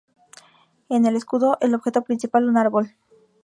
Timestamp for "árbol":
2.57-2.95